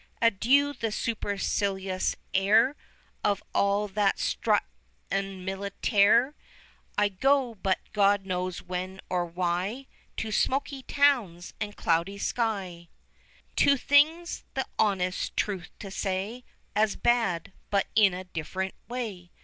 [0.19, 2.75] Adieu, the supercilious air
[3.23, 4.63] Of all that strut
[5.11, 6.33] 'en militaire!'
[6.95, 9.85] 20 I go but God knows when, or why,
[10.17, 12.89] To smoky towns and cloudy sky,
[13.57, 16.45] To things (the honest truth to say)
[16.75, 19.29] As bad but in a different way.